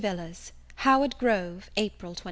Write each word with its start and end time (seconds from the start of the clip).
VILLARS 0.03 0.51
Howard 0.77 1.15
Grove, 1.19 1.69
April 1.77 2.13
25. 2.15 2.17